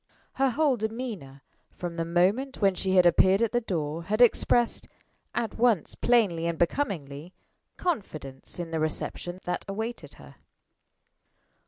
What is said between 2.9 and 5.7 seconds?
had appeared at the door, had expressed at